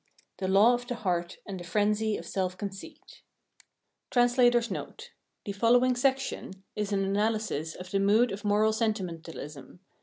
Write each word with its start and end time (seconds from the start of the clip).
The 0.37 0.47
Law 0.47 0.73
of 0.73 0.87
the 0.87 0.95
Heart, 0.95 1.37
and 1.45 1.59
the 1.59 1.63
Frenzy 1.63 2.17
OF 2.17 2.25
Self 2.25 2.57
conceit 2.57 3.21
[The 4.11 5.05
following 5.53 5.95
section 5.95 6.63
is 6.75 6.91
an 6.91 7.03
analysis 7.03 7.75
of 7.75 7.91
the 7.91 7.99
mood 7.99 8.31
of 8.31 8.43
moral 8.43 8.73
Senti 8.73 9.03
mentalism. 9.03 9.77